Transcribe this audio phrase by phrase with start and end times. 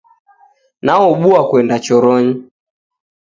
[0.83, 2.35] Naubua kwenda choronyi